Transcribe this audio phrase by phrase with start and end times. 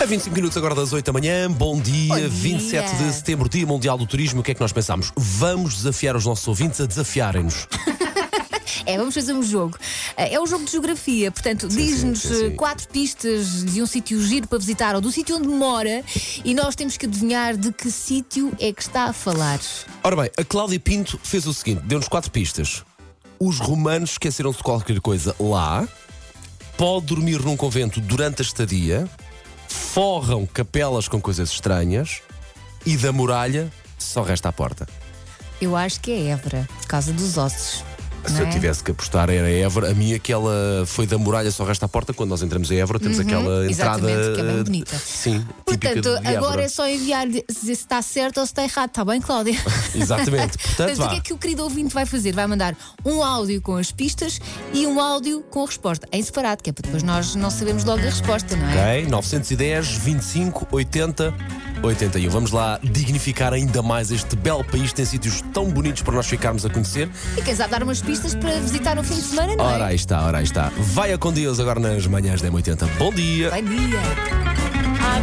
[0.00, 2.28] A 25 minutos agora das 8 da manhã, bom dia, Bom dia.
[2.28, 4.40] 27 de setembro, Dia Mundial do Turismo.
[4.40, 5.12] O que é que nós pensamos?
[5.16, 7.66] Vamos desafiar os nossos ouvintes a desafiarem-nos.
[8.86, 9.76] É, vamos fazer um jogo.
[10.16, 14.48] Eh, É um jogo de geografia, portanto, diz-nos eh, quatro pistas de um sítio giro
[14.48, 16.02] para visitar ou do sítio onde mora
[16.42, 19.60] e nós temos que adivinhar de que sítio é que está a falar.
[20.02, 22.82] Ora bem, a Cláudia Pinto fez o seguinte: deu-nos quatro pistas.
[23.38, 25.86] Os romanos esqueceram-se de qualquer coisa lá,
[26.78, 29.06] pode dormir num convento durante a estadia,
[29.98, 32.22] forram capelas com coisas estranhas
[32.86, 34.86] e da muralha só resta a porta.
[35.60, 37.82] Eu acho que é Évora, por causa dos ossos.
[38.26, 38.50] Se não eu é?
[38.50, 39.90] tivesse que apostar, era Évora.
[39.90, 42.12] A minha, aquela foi da muralha, só resta a porta.
[42.12, 44.06] Quando nós entramos em Évora, temos aquela entrada.
[44.06, 44.98] Uhum, exatamente, que é bem eh, bonita.
[44.98, 49.04] Sim, típica Portanto, agora é só enviar se está certo ou se está errado, está
[49.04, 49.58] bem, Cláudia?
[49.94, 50.58] Exatamente.
[50.58, 52.34] Portanto, Portanto, o que é que o querido ouvinte vai fazer?
[52.34, 54.40] Vai mandar um áudio com as pistas
[54.72, 57.84] e um áudio com a resposta, em separado, que é para depois nós não sabemos
[57.84, 58.98] logo a resposta, não é?
[59.00, 61.34] Ok, 910, 25, 80,
[61.82, 62.28] 81.
[62.30, 64.92] Vamos lá dignificar ainda mais este belo país.
[64.92, 67.08] Tem sítios tão bonitos para nós ficarmos a conhecer.
[67.36, 69.86] E quem sabe dar umas pistas para visitar no fim de semana, não Ora, é?
[69.88, 70.70] aí está, ora, aí está.
[70.78, 72.86] Vai a com Deus agora nas manhãs da M80.
[72.98, 73.50] Bom dia!
[73.50, 75.18] Bom dia!